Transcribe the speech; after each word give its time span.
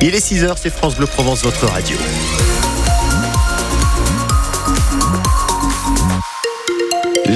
Il 0.00 0.14
est 0.14 0.18
6h, 0.18 0.54
c'est 0.56 0.70
France 0.70 0.96
Bleu 0.96 1.06
Provence, 1.06 1.42
votre 1.42 1.66
radio. 1.66 1.96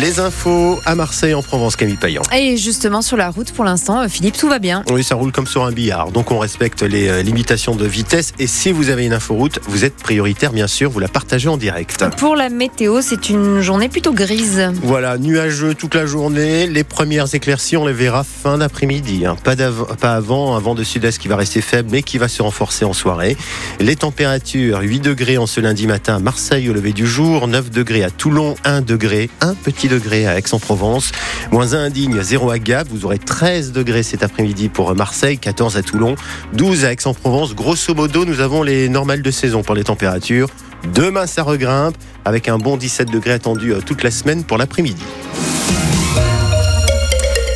Les 0.01 0.21
infos 0.21 0.81
à 0.87 0.95
Marseille 0.95 1.35
en 1.35 1.43
Provence, 1.43 1.77
Camille 1.77 1.97
Payan. 1.99 2.23
Et 2.35 2.57
justement 2.57 3.03
sur 3.03 3.19
la 3.19 3.29
route 3.29 3.53
pour 3.53 3.65
l'instant, 3.65 4.01
euh, 4.01 4.09
Philippe, 4.09 4.39
tout 4.39 4.49
va 4.49 4.59
bien. 4.59 4.85
Oui, 4.91 5.05
ça 5.05 5.17
roule 5.17 5.33
comme 5.33 5.47
sur 5.47 5.65
un 5.65 5.71
billard. 5.71 6.13
Donc 6.13 6.31
on 6.31 6.39
respecte 6.39 6.83
les 6.83 7.09
euh, 7.09 7.23
limitations 7.23 7.77
de 7.77 7.85
vitesse. 7.85 8.33
Et 8.39 8.47
si 8.47 8.73
vous 8.73 8.89
avez 8.89 9.05
une 9.05 9.13
inforoute, 9.13 9.61
vous 9.69 9.85
êtes 9.85 9.97
prioritaire, 9.97 10.53
bien 10.53 10.67
sûr, 10.67 10.91
vous 10.91 10.99
la 10.99 11.09
partagez 11.09 11.51
en 11.51 11.59
direct. 11.59 12.07
Pour 12.17 12.37
la 12.37 12.49
météo, 12.49 13.03
c'est 13.03 13.29
une 13.29 13.61
journée 13.61 13.91
plutôt 13.91 14.15
grise. 14.15 14.71
Voilà, 14.83 15.19
nuageux 15.19 15.75
toute 15.75 15.95
la 15.95 16.07
journée. 16.07 16.67
Les 16.67 16.85
premières 16.85 17.35
éclaircies, 17.35 17.77
on 17.77 17.87
les 17.87 17.93
verra 17.93 18.25
fin 18.25 18.57
d'après-midi. 18.57 19.27
hein. 19.27 19.37
Pas, 19.45 20.15
avant, 20.15 20.57
un 20.57 20.59
vent 20.59 20.75
de 20.75 20.85
sud-est 20.85 21.19
qui 21.19 21.29
va 21.29 21.37
rester 21.37 21.61
faible, 21.61 21.91
mais 21.93 22.03
qui 22.03 22.17
va 22.17 22.29
se 22.29 22.41
renforcer 22.41 22.87
en 22.87 22.95
soirée. 22.95 23.37
Les 23.79 23.97
températures, 23.97 24.81
8 24.81 25.01
degrés 25.01 25.37
en 25.37 25.47
ce 25.47 25.61
lundi 25.61 25.87
matin 25.87 26.17
à 26.17 26.19
Marseille 26.19 26.71
au 26.71 26.73
lever 26.73 26.93
du 26.95 27.07
jour, 27.07 27.47
9 27.47 27.71
degrés 27.71 28.05
à 28.05 28.11
Toulon, 28.11 28.55
1 28.65 28.81
degré, 28.81 29.29
1 29.43 29.55
petit 29.55 29.82
degré 29.89 30.27
à 30.27 30.39
Aix-en-Provence, 30.39 31.13
moins 31.51 31.75
1 31.75 31.85
à 31.85 31.91
Digne, 31.91 32.23
0 32.23 32.51
à 32.51 32.59
Gap. 32.59 32.89
Vous 32.91 33.05
aurez 33.05 33.19
13 33.19 33.73
degrés 33.73 34.03
cet 34.03 34.23
après-midi 34.23 34.69
pour 34.69 34.95
Marseille, 34.95 35.39
14 35.39 35.77
à 35.77 35.83
Toulon, 35.83 36.17
12 36.55 36.85
à 36.85 36.93
Aix-en-Provence. 36.93 37.55
Grosso 37.55 37.95
modo, 37.95 38.25
nous 38.25 38.41
avons 38.41 38.63
les 38.63 38.89
normales 38.89 39.23
de 39.23 39.31
saison 39.31 39.63
pour 39.63 39.75
les 39.75 39.85
températures. 39.85 40.49
Demain, 40.95 41.27
ça 41.27 41.43
regrimpe 41.43 41.97
avec 42.25 42.49
un 42.49 42.59
bon 42.59 42.77
17 42.77 43.11
degrés 43.11 43.33
attendu 43.33 43.73
euh, 43.73 43.81
toute 43.85 44.03
la 44.03 44.11
semaine 44.11 44.45
pour 44.45 44.59
l'après-midi. 44.59 45.03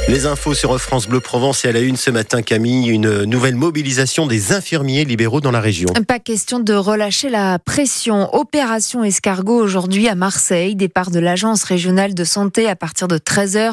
Les 0.09 0.25
infos 0.27 0.55
sur 0.55 0.81
France 0.81 1.09
Bleu 1.09 1.19
Provence 1.19 1.65
et 1.65 1.69
à 1.69 1.73
la 1.73 1.81
une 1.81 1.97
ce 1.97 2.11
matin, 2.13 2.41
Camille, 2.41 2.91
une 2.91 3.25
nouvelle 3.25 3.57
mobilisation 3.57 4.29
des 4.29 4.53
infirmiers 4.53 5.05
libéraux 5.05 5.41
dans 5.41 5.51
la 5.51 5.61
région. 5.61 5.89
Pas 6.07 6.21
question 6.21 6.61
de 6.61 6.75
relâcher 6.75 7.29
la 7.29 7.59
pression. 7.59 8.33
Opération 8.33 9.03
escargot 9.03 9.59
aujourd'hui 9.61 10.07
à 10.07 10.15
Marseille. 10.15 10.77
Départ 10.77 11.11
de 11.11 11.19
l'agence 11.19 11.65
régionale 11.65 12.15
de 12.15 12.23
santé 12.23 12.69
à 12.69 12.77
partir 12.77 13.09
de 13.09 13.19
13h. 13.19 13.73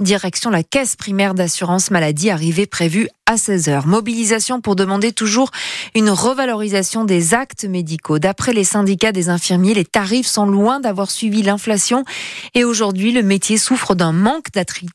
Direction 0.00 0.48
la 0.48 0.62
caisse 0.62 0.96
primaire 0.96 1.34
d'assurance 1.34 1.90
maladie. 1.90 2.30
Arrivée 2.30 2.64
prévue 2.66 3.08
à 3.26 3.34
16h. 3.36 3.86
Mobilisation 3.86 4.62
pour 4.62 4.76
demander 4.76 5.12
toujours 5.12 5.50
une 5.94 6.08
revalorisation 6.08 7.04
des 7.04 7.34
actes 7.34 7.64
médicaux. 7.66 8.18
D'après 8.18 8.54
les 8.54 8.64
syndicats 8.64 9.12
des 9.12 9.28
infirmiers, 9.28 9.74
les 9.74 9.84
tarifs 9.84 10.26
sont 10.26 10.46
loin 10.46 10.80
d'avoir 10.80 11.10
suivi 11.10 11.42
l'inflation. 11.42 12.04
Et 12.54 12.64
aujourd'hui, 12.64 13.12
le 13.12 13.22
métier 13.22 13.58
souffre 13.58 13.94
d'un 13.94 14.12
manque 14.12 14.46
d'attri- 14.54 14.88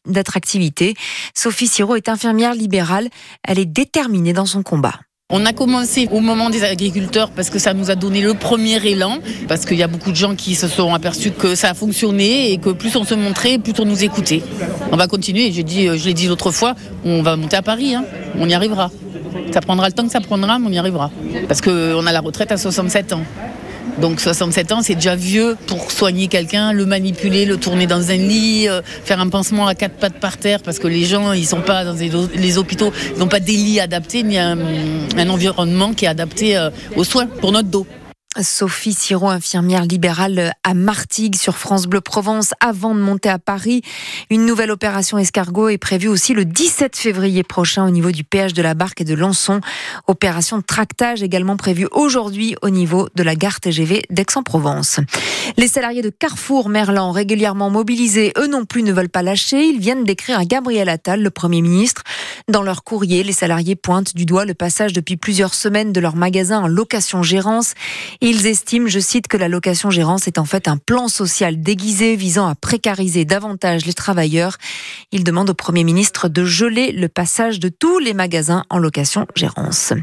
Sophie 1.35 1.67
Siro 1.67 1.95
est 1.95 2.09
infirmière 2.09 2.53
libérale. 2.53 3.09
Elle 3.47 3.59
est 3.59 3.66
déterminée 3.66 4.33
dans 4.33 4.45
son 4.45 4.63
combat. 4.63 4.95
On 5.31 5.45
a 5.45 5.53
commencé 5.53 6.09
au 6.11 6.22
moment 6.22 6.49
des 6.49 6.63
agriculteurs 6.63 7.30
parce 7.30 7.52
que 7.52 7.59
ça 7.59 7.75
nous 7.75 7.91
a 7.91 7.95
donné 7.95 8.19
le 8.19 8.33
premier 8.33 8.83
élan, 8.83 9.19
parce 9.47 9.63
qu'il 9.67 9.77
y 9.77 9.83
a 9.83 9.88
beaucoup 9.88 10.09
de 10.09 10.16
gens 10.16 10.33
qui 10.33 10.55
se 10.55 10.67
sont 10.67 10.91
aperçus 10.91 11.30
que 11.30 11.53
ça 11.53 11.69
a 11.69 11.73
fonctionné 11.75 12.52
et 12.52 12.57
que 12.57 12.72
plus 12.72 12.95
on 12.95 13.03
se 13.03 13.13
montrait, 13.13 13.59
plus 13.59 13.73
on 13.77 13.85
nous 13.85 14.03
écoutait. 14.03 14.41
On 14.91 14.97
va 14.97 15.05
continuer, 15.05 15.52
je 15.52 15.61
l'ai 16.05 16.13
dit 16.16 16.27
l'autre 16.27 16.50
fois, 16.50 16.73
on 17.05 17.22
va 17.22 17.35
monter 17.35 17.57
à 17.57 17.61
Paris, 17.61 17.94
hein. 17.94 18.05
on 18.39 18.50
y 18.50 18.55
arrivera. 18.55 18.89
Ça 19.53 19.61
prendra 19.61 19.88
le 19.88 19.94
temps 19.94 20.05
que 20.05 20.11
ça 20.11 20.19
prendra, 20.19 20.57
mais 20.57 20.67
on 20.67 20.72
y 20.72 20.80
arrivera. 20.80 21.11
Parce 21.47 21.61
qu'on 21.61 22.07
a 22.07 22.11
la 22.11 22.22
retraite 22.22 22.52
à 22.52 22.57
67 22.57 23.13
ans. 23.13 23.22
Donc 24.02 24.22
67 24.22 24.72
ans, 24.72 24.81
c'est 24.81 24.95
déjà 24.95 25.16
vieux 25.16 25.58
pour 25.67 25.92
soigner 25.92 26.28
quelqu'un, 26.28 26.72
le 26.72 26.86
manipuler, 26.86 27.45
le 27.45 27.58
tourner 27.58 27.86
dans 27.86 28.11
un 28.11 28.16
lit, 28.16 28.67
euh, 28.69 28.81
faire 28.83 29.19
un 29.19 29.28
pansement 29.28 29.67
à 29.67 29.75
quatre 29.75 29.95
pattes 29.95 30.19
par 30.19 30.38
terre, 30.38 30.61
parce 30.64 30.80
que 30.80 30.88
les 30.88 31.03
gens, 31.03 31.33
ils 31.33 31.45
sont 31.45 31.61
pas 31.61 31.83
dans 31.83 31.94
les, 31.94 32.58
hôpitaux, 32.58 32.94
ils 33.14 33.19
n'ont 33.19 33.28
pas 33.28 33.41
des 33.41 33.53
lits 33.53 33.80
adaptés, 33.80 34.23
ni 34.23 34.38
un, 34.38 34.58
un 35.17 35.30
environnement 35.30 35.94
qui 35.94 36.06
est 36.06 36.08
adapté 36.08 36.56
euh, 36.56 36.69
aux 36.95 37.03
soins 37.03 37.28
pour 37.28 37.52
notre 37.52 37.67
dos. 37.67 37.86
Sophie 38.41 38.93
Siro, 38.93 39.27
infirmière 39.29 39.83
libérale 39.83 40.53
à 40.63 40.73
Martigues 40.73 41.35
sur 41.35 41.57
France 41.57 41.87
Bleu 41.87 42.01
Provence, 42.01 42.53
avant 42.59 42.95
de 42.95 43.00
monter 43.00 43.29
à 43.29 43.39
Paris. 43.39 43.81
Une 44.29 44.45
nouvelle 44.45 44.72
opération 44.72 45.17
escargot 45.17 45.69
est 45.69 45.77
prévue 45.77 46.07
aussi 46.07 46.33
le 46.33 46.45
17 46.45 46.95
février 46.95 47.44
prochain 47.44 47.85
au 47.85 47.89
niveau 47.89 48.11
du 48.11 48.23
péage 48.23 48.53
de 48.53 48.61
la 48.61 48.73
Barque 48.73 49.01
et 49.01 49.05
de 49.05 49.13
Lançon. 49.13 49.61
Opération 50.07 50.57
de 50.57 50.63
tractage 50.63 51.23
également 51.23 51.57
prévue 51.57 51.88
aujourd'hui 51.91 52.55
au 52.61 52.69
niveau 52.69 53.09
de 53.16 53.23
la 53.23 53.35
gare 53.35 53.59
TGV 53.59 54.03
d'Aix-en-Provence. 54.09 54.99
Les 55.57 55.67
salariés 55.67 56.01
de 56.01 56.09
Carrefour 56.09 56.69
Merlan, 56.69 57.11
régulièrement 57.11 57.69
mobilisés, 57.69 58.33
eux 58.38 58.47
non 58.47 58.66
plus 58.66 58.83
ne 58.83 58.94
veulent 58.94 59.09
pas 59.09 59.23
lâcher. 59.23 59.63
Ils 59.66 59.79
viennent 59.79 60.03
d'écrire 60.03 60.39
à 60.39 60.45
Gabriel 60.45 60.89
Attal, 60.89 61.22
le 61.22 61.29
Premier 61.29 61.61
ministre. 61.61 62.03
Dans 62.47 62.63
leur 62.63 62.83
courrier, 62.83 63.23
les 63.23 63.33
salariés 63.33 63.75
pointent 63.75 64.16
du 64.16 64.25
doigt 64.25 64.45
le 64.45 64.53
passage 64.53 64.94
depuis 64.94 65.17
plusieurs 65.17 65.53
semaines 65.53 65.94
de 65.94 65.99
leur 65.99 66.16
magasin 66.16 66.59
en 66.59 66.67
location-gérance. 66.67 67.73
Ils 68.31 68.45
estiment, 68.45 68.88
je 68.88 69.00
cite, 69.00 69.28
que 69.28 69.38
la 69.38 69.47
location-gérance 69.47 70.28
est 70.28 70.38
en 70.38 70.45
fait 70.45 70.67
un 70.67 70.78
plan 70.78 71.07
social 71.07 71.63
déguisé 71.63 72.16
visant 72.16 72.45
à 72.45 72.53
précariser 72.53 73.25
davantage 73.25 73.88
les 73.88 73.94
travailleurs. 73.94 74.57
Ils 75.12 75.23
demandent 75.23 75.50
au 75.50 75.56
Premier 75.56 75.84
ministre 75.84 76.29
de 76.29 76.45
geler 76.45 76.91
le 76.91 77.09
passage 77.09 77.59
de 77.59 77.69
tous 77.69 77.97
les 77.97 78.13
magasins 78.13 78.66
en 78.69 78.78
location-gérance. 78.78 79.94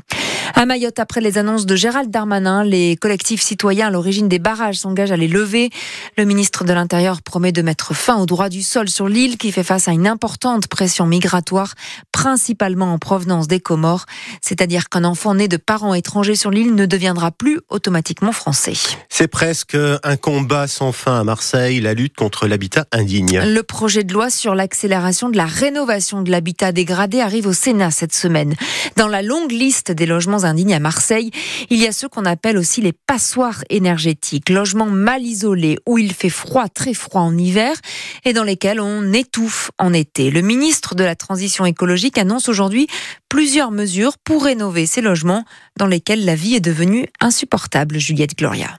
À 0.54 0.64
Mayotte, 0.64 0.98
après 0.98 1.20
les 1.20 1.38
annonces 1.38 1.66
de 1.66 1.76
Gérald 1.76 2.10
Darmanin, 2.10 2.64
les 2.64 2.96
collectifs 2.96 3.42
citoyens 3.42 3.88
à 3.88 3.90
l'origine 3.90 4.28
des 4.28 4.38
barrages 4.38 4.76
s'engagent 4.76 5.12
à 5.12 5.16
les 5.16 5.28
lever. 5.28 5.70
Le 6.16 6.24
ministre 6.24 6.64
de 6.64 6.72
l'Intérieur 6.72 7.22
promet 7.22 7.52
de 7.52 7.62
mettre 7.62 7.94
fin 7.94 8.16
au 8.16 8.26
droit 8.26 8.48
du 8.48 8.62
sol 8.62 8.88
sur 8.88 9.08
l'île 9.08 9.38
qui 9.38 9.52
fait 9.52 9.64
face 9.64 9.88
à 9.88 9.92
une 9.92 10.06
importante 10.06 10.68
pression 10.68 11.06
migratoire, 11.06 11.74
principalement 12.12 12.92
en 12.92 12.98
provenance 12.98 13.48
des 13.48 13.60
Comores. 13.60 14.06
C'est-à-dire 14.40 14.88
qu'un 14.88 15.04
enfant 15.04 15.34
né 15.34 15.48
de 15.48 15.56
parents 15.56 15.94
étrangers 15.94 16.36
sur 16.36 16.50
l'île 16.50 16.74
ne 16.74 16.86
deviendra 16.86 17.32
plus 17.32 17.60
automatiquement 17.68 18.32
français. 18.32 18.74
C'est 19.08 19.28
presque 19.28 19.76
un 19.76 20.16
combat 20.16 20.66
sans 20.68 20.92
fin 20.92 21.20
à 21.20 21.24
Marseille, 21.24 21.80
la 21.80 21.94
lutte 21.94 22.16
contre 22.16 22.46
l'habitat 22.46 22.86
indigne. 22.92 23.40
Le 23.44 23.62
projet 23.62 24.04
de 24.04 24.12
loi 24.12 24.30
sur 24.30 24.54
l'accélération 24.54 25.28
de 25.28 25.36
la 25.36 25.46
rénovation 25.46 26.22
de 26.22 26.30
l'habitat 26.30 26.72
dégradé 26.72 27.20
arrive 27.20 27.46
au 27.46 27.52
Sénat 27.52 27.90
cette 27.90 28.14
semaine. 28.14 28.54
Dans 28.96 29.08
la 29.08 29.22
longue 29.22 29.52
liste 29.52 29.90
des 29.90 30.06
logements 30.06 30.35
indignes 30.44 30.74
à 30.74 30.80
Marseille, 30.80 31.30
il 31.70 31.78
y 31.78 31.86
a 31.86 31.92
ceux 31.92 32.08
qu'on 32.08 32.24
appelle 32.24 32.58
aussi 32.58 32.80
les 32.80 32.92
passoires 32.92 33.62
énergétiques, 33.70 34.50
logements 34.50 34.86
mal 34.86 35.22
isolés 35.22 35.78
où 35.86 35.98
il 35.98 36.12
fait 36.12 36.28
froid, 36.28 36.68
très 36.68 36.94
froid 36.94 37.22
en 37.22 37.36
hiver 37.36 37.76
et 38.24 38.32
dans 38.32 38.44
lesquels 38.44 38.80
on 38.80 39.12
étouffe 39.12 39.70
en 39.78 39.92
été. 39.92 40.30
Le 40.30 40.42
ministre 40.42 40.94
de 40.94 41.04
la 41.04 41.16
Transition 41.16 41.64
écologique 41.64 42.18
annonce 42.18 42.48
aujourd'hui 42.48 42.86
plusieurs 43.28 43.70
mesures 43.70 44.18
pour 44.18 44.44
rénover 44.44 44.86
ces 44.86 45.00
logements 45.00 45.44
dans 45.78 45.86
lesquels 45.86 46.24
la 46.24 46.34
vie 46.34 46.54
est 46.54 46.60
devenue 46.60 47.06
insupportable, 47.20 47.98
Juliette 47.98 48.36
Gloria. 48.36 48.78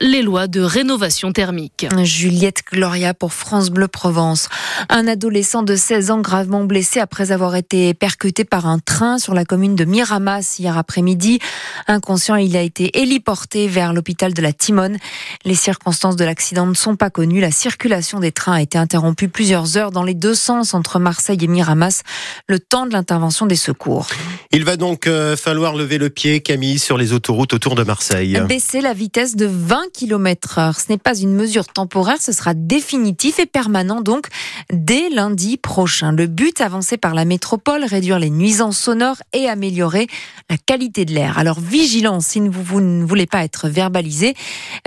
les 0.00 0.22
lois 0.22 0.46
de 0.46 0.60
rénovation 0.60 1.32
thermique. 1.32 1.86
Juliette 2.02 2.62
Gloria 2.70 3.14
pour 3.14 3.32
France 3.32 3.70
Bleu 3.70 3.88
Provence. 3.88 4.48
Un 4.88 5.06
adolescent 5.06 5.62
de 5.62 5.74
16 5.74 6.10
ans 6.10 6.20
gravement 6.20 6.64
blessé 6.64 7.00
après 7.00 7.32
avoir 7.32 7.56
été 7.56 7.94
percuté 7.94 8.44
par 8.44 8.66
un 8.66 8.78
train 8.78 9.18
sur 9.18 9.32
la 9.32 9.44
commune 9.44 9.74
de 9.74 9.84
Miramas 9.84 10.56
hier 10.58 10.76
après-midi. 10.76 11.38
Inconscient, 11.86 12.36
il 12.36 12.56
a 12.56 12.62
été 12.62 13.00
héliporté 13.00 13.66
vers 13.66 13.92
l'hôpital 13.92 14.34
de 14.34 14.42
la 14.42 14.52
Timone. 14.52 14.98
Les 15.44 15.54
circonstances 15.54 16.16
de 16.16 16.24
l'accident 16.24 16.66
ne 16.66 16.74
sont 16.74 16.96
pas 16.96 17.10
connues. 17.10 17.40
La 17.40 17.50
circulation 17.50 18.20
des 18.20 18.32
trains 18.32 18.54
a 18.54 18.62
été 18.62 18.76
interrompue 18.76 19.28
plusieurs 19.28 19.78
heures 19.78 19.92
dans 19.92 20.04
les 20.04 20.14
deux 20.14 20.34
sens 20.34 20.74
entre 20.74 20.98
Marseille 20.98 21.38
et 21.40 21.46
Miramas, 21.46 22.02
le 22.48 22.58
temps 22.58 22.86
de 22.86 22.92
l'intervention 22.92 23.46
des 23.46 23.56
secours. 23.56 24.08
Il 24.52 24.64
va 24.64 24.76
donc 24.76 25.06
euh, 25.06 25.36
falloir 25.36 25.74
lever 25.74 25.98
le 25.98 26.10
pied, 26.10 26.40
Camille, 26.40 26.78
sur 26.78 26.98
les 26.98 27.12
autoroutes 27.12 27.54
autour 27.54 27.74
de 27.74 27.82
Marseille. 27.82 28.38
Baisser 28.46 28.80
la 28.80 28.92
vitesse 28.92 29.36
de 29.36 29.53
20 29.54 29.92
km 29.92 30.58
heure. 30.58 30.80
Ce 30.80 30.90
n'est 30.90 30.98
pas 30.98 31.16
une 31.16 31.34
mesure 31.34 31.66
temporaire, 31.66 32.20
ce 32.20 32.32
sera 32.32 32.54
définitif 32.54 33.38
et 33.38 33.46
permanent 33.46 34.00
donc 34.00 34.28
dès 34.72 35.08
lundi 35.08 35.56
prochain. 35.56 36.12
Le 36.12 36.26
but 36.26 36.60
avancé 36.60 36.96
par 36.96 37.14
la 37.14 37.24
métropole, 37.24 37.84
réduire 37.84 38.18
les 38.18 38.30
nuisances 38.30 38.78
sonores 38.78 39.22
et 39.32 39.48
améliorer 39.48 40.06
la 40.50 40.56
qualité 40.56 41.04
de 41.04 41.14
l'air. 41.14 41.38
Alors 41.38 41.60
vigilance 41.60 42.26
si 42.26 42.40
vous 42.40 42.80
ne 42.80 43.04
voulez 43.04 43.26
pas 43.26 43.44
être 43.44 43.68
verbalisé. 43.68 44.34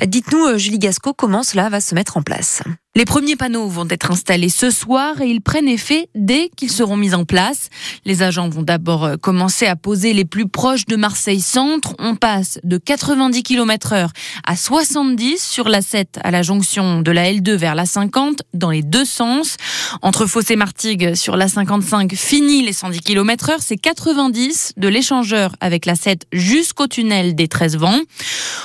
Dites-nous, 0.06 0.46
euh, 0.46 0.58
Julie 0.58 0.80
Gasco, 0.80 1.14
comment 1.14 1.44
cela 1.44 1.70
va 1.70 1.82
se 1.82 1.96
mettre 1.96 2.18
en 2.18 2.22
place? 2.22 2.62
Les 2.98 3.06
premiers 3.06 3.36
panneaux 3.36 3.68
vont 3.68 3.86
être 3.92 4.10
installés 4.10 4.50
ce 4.50 4.72
soir 4.72 5.22
et 5.22 5.28
ils 5.28 5.40
prennent 5.40 5.68
effet 5.68 6.10
dès 6.16 6.50
qu'ils 6.56 6.72
seront 6.72 6.98
mis 6.98 7.14
en 7.14 7.26
place. 7.26 7.70
Les 8.06 8.24
agents 8.24 8.50
vont 8.50 8.64
d'abord 8.64 9.06
euh, 9.06 9.18
commencer 9.18 9.68
à 9.68 9.76
poser 9.76 10.14
les 10.14 10.26
plus 10.26 10.48
proches 10.48 10.88
de 10.88 10.96
Marseille 10.96 11.42
Centre. 11.42 11.94
On 12.00 12.16
passe 12.16 12.58
de 12.64 12.80
90 12.80 13.44
km 13.44 13.94
heure 13.94 14.10
à 14.48 14.56
70 14.56 15.38
sur 15.40 15.70
la 15.70 15.84
7 15.84 16.18
à 16.24 16.32
la 16.32 16.42
jonction 16.42 17.04
de 17.04 17.12
la 17.12 17.32
L2 17.32 17.52
vers 17.52 17.76
la 17.76 17.86
50 17.86 18.42
dans 18.56 18.72
les 18.72 18.82
deux 18.82 19.06
sens. 19.06 19.58
Entre 20.02 20.26
Fossé-Martigues 20.26 21.14
sur 21.14 21.38
la 21.38 21.48
55, 21.48 22.16
fini 22.16 22.64
les 22.64 22.74
110 22.74 23.02
km 23.02 23.52
heure, 23.52 23.62
c'est 23.62 23.78
90 23.78 24.74
de 24.76 24.88
l'échangeur 24.88 25.56
avec 25.60 25.86
la 25.86 25.94
7 25.94 26.26
jusqu'au 26.34 26.88
tunnel 26.88 27.36
des 27.36 27.48
13 27.48 27.78
vents. 27.78 28.00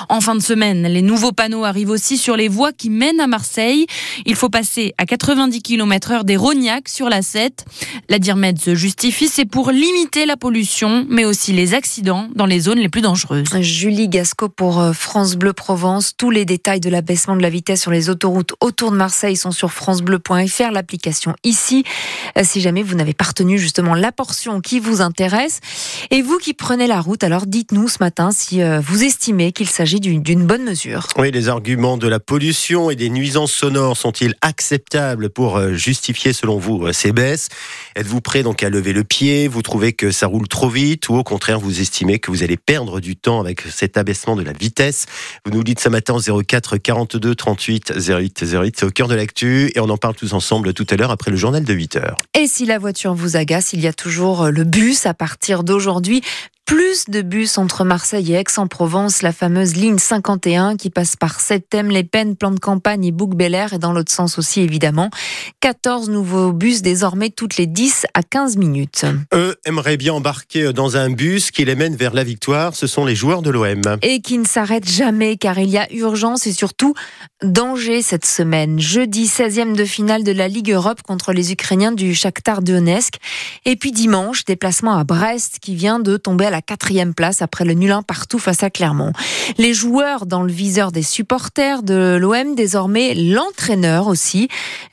En 0.08 0.22
fin 0.22 0.34
de 0.34 0.42
semaine, 0.42 0.84
les 0.84 1.02
nouveaux 1.02 1.32
panneaux 1.32 1.64
arrivent 1.64 1.90
aussi 1.90 2.16
sur 2.16 2.34
les 2.34 2.48
voies 2.48 2.72
qui 2.72 2.88
mènent 2.88 3.20
à 3.20 3.26
Marseille. 3.26 3.86
Il 4.26 4.34
faut 4.34 4.48
passer 4.48 4.94
à 4.98 5.06
90 5.06 5.62
km 5.62 6.12
heure 6.12 6.24
des 6.24 6.36
Rognac 6.36 6.88
sur 6.88 7.08
la 7.08 7.22
7. 7.22 7.64
La 8.08 8.18
DIRMED 8.18 8.58
se 8.58 8.74
justifie, 8.74 9.28
c'est 9.28 9.44
pour 9.44 9.70
limiter 9.70 10.26
la 10.26 10.36
pollution, 10.36 11.06
mais 11.08 11.24
aussi 11.24 11.52
les 11.52 11.74
accidents 11.74 12.28
dans 12.34 12.46
les 12.46 12.60
zones 12.60 12.78
les 12.78 12.88
plus 12.88 13.00
dangereuses. 13.00 13.44
Julie 13.60 14.08
Gasco 14.08 14.48
pour 14.48 14.80
euh, 14.80 14.92
France 14.92 15.36
Bleu 15.36 15.52
Provence. 15.52 16.12
Tous 16.16 16.30
les 16.30 16.44
détails 16.44 16.80
de 16.80 16.90
l'abaissement 16.90 17.36
de 17.36 17.42
la 17.42 17.50
vitesse 17.50 17.80
sur 17.80 17.90
les 17.90 18.10
autoroutes 18.10 18.52
autour 18.60 18.90
de 18.90 18.96
Marseille 18.96 19.36
sont 19.36 19.50
sur 19.50 19.72
francebleu.fr, 19.72 20.70
l'application 20.72 21.34
ici, 21.44 21.84
euh, 22.38 22.42
si 22.44 22.60
jamais 22.60 22.82
vous 22.82 22.94
n'avez 22.94 23.14
pas 23.14 23.24
retenu 23.24 23.58
justement 23.58 23.94
la 23.94 24.12
portion 24.12 24.60
qui 24.60 24.80
vous 24.80 25.00
intéresse. 25.00 25.60
Et 26.10 26.22
vous 26.22 26.38
qui 26.38 26.54
prenez 26.54 26.86
la 26.86 27.00
route, 27.00 27.24
alors 27.24 27.46
dites-nous 27.46 27.88
ce 27.88 27.98
matin 28.00 28.30
si 28.32 28.62
euh, 28.62 28.80
vous 28.80 29.04
estimez 29.04 29.52
qu'il 29.52 29.68
s'agit 29.68 30.00
d'une 30.00 30.46
bonne 30.46 30.64
mesure. 30.64 31.06
Oui, 31.18 31.30
les 31.30 31.48
arguments 31.48 31.96
de 31.96 32.08
la 32.08 32.20
pollution 32.20 32.90
et 32.90 32.96
des 32.96 33.10
nuisances 33.10 33.52
sonores 33.52 33.96
sont 33.96 34.11
sont-ils 34.12 34.34
acceptables 34.42 35.30
pour 35.30 35.56
euh, 35.56 35.72
justifier, 35.72 36.34
selon 36.34 36.58
vous, 36.58 36.86
euh, 36.86 36.92
ces 36.92 37.12
baisses? 37.12 37.48
Êtes-vous 37.96 38.20
prêt 38.20 38.42
donc 38.42 38.62
à 38.62 38.68
lever 38.68 38.92
le 38.92 39.04
pied? 39.04 39.48
Vous 39.48 39.62
trouvez 39.62 39.94
que 39.94 40.10
ça 40.10 40.26
roule 40.26 40.48
trop 40.48 40.68
vite 40.68 41.08
Ou 41.08 41.14
au 41.14 41.24
contraire, 41.24 41.58
vous 41.58 41.80
estimez 41.80 42.18
que 42.18 42.30
vous 42.30 42.42
allez 42.42 42.58
perdre 42.58 43.00
du 43.00 43.16
temps 43.16 43.40
avec 43.40 43.62
cet 43.62 43.96
abaissement 43.96 44.36
de 44.36 44.42
la 44.42 44.52
vitesse? 44.52 45.06
Vous 45.46 45.52
nous 45.52 45.64
dites 45.64 45.80
ce 45.80 45.88
matin 45.88 46.18
04 46.18 46.76
42 46.76 47.34
38 47.34 47.94
08 47.96 48.44
08. 48.52 48.76
C'est 48.78 48.86
au 48.86 48.90
cœur 48.90 49.08
de 49.08 49.14
l'actu 49.14 49.72
et 49.74 49.80
on 49.80 49.88
en 49.88 49.96
parle 49.96 50.14
tous 50.14 50.34
ensemble 50.34 50.74
tout 50.74 50.86
à 50.90 50.96
l'heure 50.96 51.10
après 51.10 51.30
le 51.30 51.38
journal 51.38 51.64
de 51.64 51.72
8 51.72 51.96
heures. 51.96 52.18
Et 52.38 52.46
si 52.46 52.66
la 52.66 52.78
voiture 52.78 53.14
vous 53.14 53.36
agace, 53.36 53.72
il 53.72 53.80
y 53.80 53.86
a 53.86 53.94
toujours 53.94 54.42
euh, 54.42 54.50
le 54.50 54.64
bus 54.64 55.06
à 55.06 55.14
partir 55.14 55.64
d'aujourd'hui 55.64 56.22
plus 56.72 57.04
de 57.10 57.20
bus 57.20 57.58
entre 57.58 57.84
Marseille 57.84 58.32
et 58.32 58.36
Aix-en-Provence, 58.36 59.20
la 59.20 59.32
fameuse 59.32 59.76
ligne 59.76 59.98
51 59.98 60.78
qui 60.78 60.88
passe 60.88 61.16
par 61.16 61.38
Septem, 61.38 61.90
Les 61.90 62.02
Pennes, 62.02 62.34
Plan 62.34 62.50
de 62.50 62.58
Campagne 62.58 63.04
et 63.04 63.12
Bouc-Bel-Air 63.12 63.74
et 63.74 63.78
dans 63.78 63.92
l'autre 63.92 64.10
sens 64.10 64.38
aussi 64.38 64.62
évidemment. 64.62 65.10
14 65.60 66.08
nouveaux 66.08 66.50
bus 66.50 66.80
désormais 66.80 67.28
toutes 67.28 67.58
les 67.58 67.66
10 67.66 68.06
à 68.14 68.22
15 68.22 68.56
minutes. 68.56 69.04
Eux 69.34 69.56
aimeraient 69.66 69.98
bien 69.98 70.14
embarquer 70.14 70.72
dans 70.72 70.96
un 70.96 71.10
bus 71.10 71.50
qui 71.50 71.66
les 71.66 71.74
mène 71.74 71.94
vers 71.94 72.14
la 72.14 72.24
victoire. 72.24 72.74
Ce 72.74 72.86
sont 72.86 73.04
les 73.04 73.14
joueurs 73.14 73.42
de 73.42 73.50
l'OM. 73.50 73.98
Et 74.00 74.22
qui 74.22 74.38
ne 74.38 74.46
s'arrêtent 74.46 74.90
jamais 74.90 75.36
car 75.36 75.58
il 75.58 75.68
y 75.68 75.76
a 75.76 75.92
urgence 75.92 76.46
et 76.46 76.54
surtout 76.54 76.94
danger 77.42 78.00
cette 78.00 78.24
semaine. 78.24 78.80
Jeudi 78.80 79.26
16e 79.26 79.74
de 79.76 79.84
finale 79.84 80.24
de 80.24 80.32
la 80.32 80.48
Ligue 80.48 80.72
Europe 80.72 81.02
contre 81.02 81.34
les 81.34 81.52
Ukrainiens 81.52 81.92
du 81.92 82.14
Shakhtar 82.14 82.62
Donetsk. 82.62 83.16
Et 83.66 83.76
puis 83.76 83.92
dimanche, 83.92 84.46
déplacement 84.46 84.96
à 84.96 85.04
Brest 85.04 85.58
qui 85.60 85.74
vient 85.74 85.98
de 85.98 86.16
tomber 86.16 86.46
à 86.46 86.50
la 86.50 86.61
quatrième 86.62 87.14
place 87.14 87.42
après 87.42 87.64
le 87.64 87.74
nul 87.74 87.92
partout 88.06 88.38
face 88.38 88.62
à 88.62 88.70
Clermont. 88.70 89.12
Les 89.58 89.74
joueurs 89.74 90.24
dans 90.24 90.42
le 90.42 90.52
viseur 90.52 90.92
des 90.92 91.02
supporters 91.02 91.82
de 91.82 92.16
l'OM, 92.18 92.54
désormais 92.54 93.14
l'entraîneur 93.14 94.06
aussi, 94.06 94.48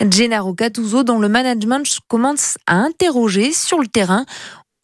Gennaro 0.09 0.53
Gattuso, 0.53 1.03
dont 1.03 1.19
le 1.19 1.29
management 1.29 1.99
commence 2.07 2.57
à 2.67 2.75
interroger 2.75 3.53
sur 3.53 3.79
le 3.79 3.87
terrain. 3.87 4.25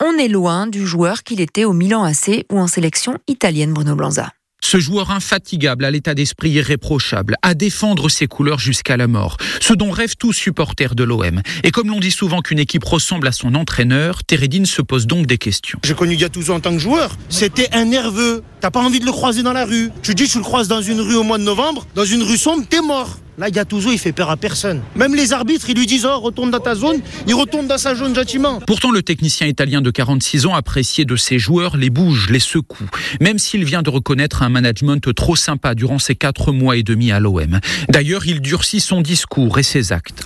On 0.03 0.17
est 0.17 0.27
loin 0.27 0.67
du 0.67 0.85
joueur 0.85 1.23
qu'il 1.23 1.41
était 1.41 1.65
au 1.65 1.73
Milan 1.73 2.03
AC 2.03 2.45
ou 2.51 2.59
en 2.59 2.67
sélection 2.67 3.17
italienne, 3.27 3.73
Bruno 3.73 3.95
Blanza. 3.95 4.34
Ce 4.67 4.79
joueur 4.79 5.11
infatigable 5.11 5.85
à 5.85 5.91
l'état 5.91 6.15
d'esprit 6.15 6.49
irréprochable, 6.49 7.35
à 7.43 7.53
défendre 7.53 8.09
ses 8.09 8.25
couleurs 8.25 8.57
jusqu'à 8.57 8.97
la 8.97 9.05
mort, 9.05 9.37
ce 9.61 9.73
dont 9.73 9.91
rêvent 9.91 10.15
tous 10.17 10.33
supporters 10.33 10.95
de 10.95 11.03
l'OM. 11.03 11.43
Et 11.63 11.69
comme 11.69 11.89
l'on 11.89 11.99
dit 11.99 12.09
souvent 12.09 12.41
qu'une 12.41 12.57
équipe 12.57 12.83
ressemble 12.83 13.27
à 13.27 13.31
son 13.31 13.53
entraîneur, 13.53 14.23
Teredine 14.23 14.65
se 14.65 14.81
pose 14.81 15.05
donc 15.05 15.27
des 15.27 15.37
questions. 15.37 15.77
J'ai 15.83 15.93
connu 15.93 16.15
Gattuso 16.15 16.51
en 16.51 16.61
tant 16.61 16.71
que 16.71 16.79
joueur. 16.79 17.15
C'était 17.29 17.69
un 17.73 17.85
nerveux. 17.85 18.41
T'as 18.59 18.71
pas 18.71 18.81
envie 18.81 18.99
de 18.99 19.05
le 19.05 19.11
croiser 19.11 19.43
dans 19.43 19.53
la 19.53 19.65
rue. 19.65 19.91
Tu 20.01 20.15
dis, 20.15 20.27
tu 20.27 20.39
le 20.39 20.43
croises 20.43 20.67
dans 20.67 20.81
une 20.81 20.99
rue 20.99 21.15
au 21.15 21.21
mois 21.21 21.37
de 21.37 21.43
novembre, 21.43 21.85
dans 21.93 22.05
une 22.05 22.23
rue 22.23 22.37
sombre, 22.37 22.65
t'es 22.67 22.81
mort. 22.81 23.19
Là, 23.37 23.51
Gattuso, 23.51 23.91
il 23.91 23.97
fait 23.97 24.13
peur 24.13 24.29
à 24.29 24.37
personne. 24.37 24.81
Même 24.95 25.13
les 25.13 25.33
arbitres, 25.33 25.69
ils 25.69 25.77
lui 25.77 25.85
disent 25.85 26.05
Oh, 26.05 26.19
retourne 26.19 26.51
dans 26.51 26.59
ta 26.59 26.73
zone. 26.73 27.01
Il 27.27 27.35
retourne 27.35 27.67
dans 27.67 27.77
sa 27.77 27.93
zone 27.93 28.15
gentiment. 28.15 28.61
Pourtant, 28.65 28.91
le 28.91 29.03
technicien 29.03 29.45
italien 29.45 29.81
de 29.81 29.91
46 29.91 30.45
ans 30.45 30.53
apprécié 30.53 31.03
de 31.03 31.17
ses 31.17 31.37
joueurs 31.37 31.75
les 31.75 31.89
bouges, 31.89 32.29
les 32.29 32.39
secoue. 32.39 32.89
Même 33.19 33.37
s'il 33.37 33.65
vient 33.65 33.81
de 33.81 33.89
reconnaître 33.89 34.41
un 34.41 34.47
management 34.47 35.13
trop 35.13 35.35
sympa 35.35 35.75
durant 35.75 35.99
ses 35.99 36.15
quatre 36.15 36.53
mois 36.53 36.77
et 36.77 36.83
demi 36.83 37.11
à 37.11 37.19
l'OM. 37.19 37.59
D'ailleurs, 37.89 38.25
il 38.25 38.39
durcit 38.39 38.79
son 38.79 39.01
discours 39.01 39.59
et 39.59 39.63
ses 39.63 39.91
actes. 39.91 40.25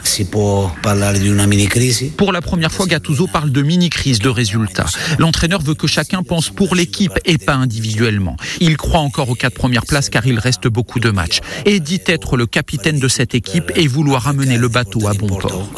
Pour 2.15 2.31
la 2.31 2.41
première 2.41 2.71
fois, 2.71 2.85
Gattuso 2.85 3.25
parle 3.25 3.51
de 3.51 3.61
mini-crise 3.63 4.19
de 4.19 4.29
résultats. 4.29 4.85
L'entraîneur 5.17 5.61
veut 5.63 5.73
que 5.73 5.87
chacun 5.87 6.21
pense 6.21 6.49
pour 6.49 6.75
l'équipe 6.75 7.17
et 7.25 7.39
pas 7.39 7.55
individuellement. 7.55 8.37
Il 8.59 8.77
croit 8.77 8.99
encore 8.99 9.29
aux 9.29 9.35
quatre 9.35 9.55
premières 9.55 9.87
places 9.87 10.09
car 10.09 10.27
il 10.27 10.37
reste 10.37 10.67
beaucoup 10.67 10.99
de 10.99 11.09
matchs. 11.09 11.39
Et 11.65 11.79
dit 11.79 12.01
être 12.05 12.37
le 12.37 12.45
capitaine 12.45 12.98
de 12.99 13.07
cette 13.07 13.35
équipe 13.35 13.71
et 13.75 13.87
vouloir 13.87 14.27
amener 14.27 14.57
le 14.57 14.67
bateau 14.67 15.07
à 15.07 15.13
bon 15.13 15.27
port. 15.27 15.69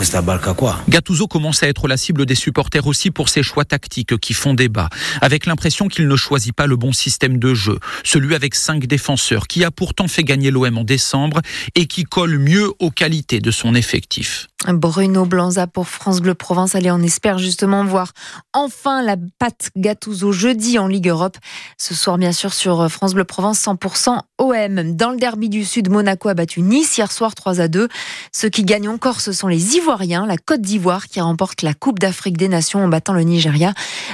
Gattuso 0.89 1.27
commence 1.27 1.63
à 1.63 1.68
être 1.68 1.88
la 1.88 1.97
cible 1.97 2.25
des 2.25 2.35
supporters 2.35 2.88
aussi 2.88 3.12
pour 3.12 3.29
ses 3.29 3.44
choix 3.44 3.65
tactiques 3.65 4.18
qui 4.18 4.33
font 4.33 4.53
débat, 4.53 4.89
avec 5.21 5.45
l'impression 5.45 5.88
qu'il 5.88 6.07
ne 6.07 6.15
choisit 6.15 6.53
pas 6.53 6.68
le 6.68 6.75
bon 6.75 6.94
système 6.94 7.38
de 7.38 7.53
jeu, 7.53 7.79
celui 8.03 8.35
avec 8.35 8.56
cinq 8.56 8.85
défenseurs 8.85 9.47
qui 9.47 9.63
a 9.63 9.71
pourtant 9.71 10.07
fait 10.07 10.23
gagner 10.23 10.51
l'OM 10.51 10.77
en 10.77 10.83
décembre 10.83 11.41
et 11.75 11.85
qui 11.85 12.03
colle 12.03 12.38
mieux 12.38 12.71
aux 12.79 12.91
qualités 12.91 13.39
de 13.39 13.51
son 13.51 13.75
effectif. 13.75 14.47
Bruno 14.67 15.25
Blanza 15.25 15.65
pour 15.65 15.87
France 15.87 16.21
Bleu 16.21 16.35
Provence. 16.35 16.75
Allez, 16.75 16.91
on 16.91 17.01
espère 17.01 17.39
justement 17.39 17.83
voir 17.83 18.11
enfin 18.53 19.01
la 19.01 19.15
patte 19.39 19.71
Gattuso 19.75 20.31
jeudi 20.31 20.77
en 20.77 20.87
Ligue 20.87 21.07
Europe. 21.07 21.37
Ce 21.77 21.95
soir, 21.95 22.18
bien 22.18 22.31
sûr, 22.31 22.53
sur 22.53 22.89
France 22.91 23.15
Bleu 23.15 23.23
Provence, 23.23 23.59
100% 23.59 24.19
OM. 24.37 24.95
Dans 24.95 25.09
le 25.09 25.18
derby 25.18 25.49
du 25.49 25.65
Sud, 25.65 25.89
Monaco 25.89 26.30
a 26.30 26.35
battu 26.35 26.61
Nice 26.61 26.97
hier 26.97 27.11
soir 27.11 27.33
3 27.33 27.59
à 27.59 27.68
2. 27.68 27.87
Ceux 28.31 28.49
qui 28.49 28.63
gagnent 28.63 28.89
encore, 28.89 29.19
ce 29.19 29.31
sont 29.31 29.47
les 29.47 29.77
Ivoiriens, 29.77 30.27
la 30.27 30.37
Côte 30.37 30.61
d'Ivoire 30.61 31.07
qui 31.07 31.19
remporte 31.21 31.63
la 31.63 31.73
Coupe 31.73 31.97
d'Afrique 31.97 32.37
des 32.37 32.47
Nations 32.47 32.83
en 32.83 32.87
battant 32.87 33.13
le 33.13 33.23
Nigeria 33.23 33.73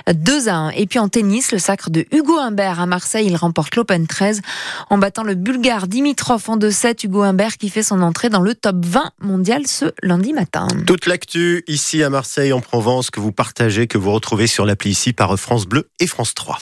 2 0.09 0.47
à 0.47 0.55
1. 0.55 0.69
Et 0.71 0.85
puis 0.85 0.99
en 0.99 1.09
tennis, 1.09 1.51
le 1.51 1.59
sacre 1.59 1.89
de 1.89 2.05
Hugo 2.11 2.37
Humbert 2.37 2.79
à 2.79 2.85
Marseille, 2.85 3.27
il 3.27 3.35
remporte 3.35 3.75
l'Open 3.75 4.07
13 4.07 4.41
en 4.89 4.97
battant 4.97 5.23
le 5.23 5.35
Bulgare 5.35 5.87
Dimitrov 5.87 6.49
en 6.49 6.57
2-7. 6.57 7.05
Hugo 7.05 7.23
Humbert 7.23 7.57
qui 7.57 7.69
fait 7.69 7.83
son 7.83 8.01
entrée 8.01 8.29
dans 8.29 8.41
le 8.41 8.55
top 8.55 8.77
20 8.85 9.11
mondial 9.19 9.67
ce 9.67 9.91
lundi 10.01 10.33
Toute 10.85 11.05
l'actu 11.05 11.63
ici 11.67 12.03
à 12.03 12.09
Marseille 12.09 12.53
en 12.53 12.61
Provence 12.61 13.09
que 13.09 13.19
vous 13.19 13.31
partagez, 13.31 13.87
que 13.87 13.97
vous 13.97 14.11
retrouvez 14.11 14.47
sur 14.47 14.65
l'appli 14.65 14.91
ici 14.91 15.11
par 15.11 15.37
France 15.37 15.65
Bleu 15.65 15.89
et 15.99 16.07
France 16.07 16.33
3. 16.33 16.55